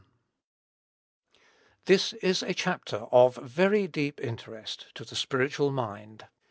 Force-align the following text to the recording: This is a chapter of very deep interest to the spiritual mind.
This 1.85 2.13
is 2.23 2.41
a 2.41 2.55
chapter 2.55 3.05
of 3.11 3.35
very 3.35 3.85
deep 3.87 4.19
interest 4.19 4.87
to 4.95 5.05
the 5.05 5.15
spiritual 5.15 5.71
mind. 5.71 6.25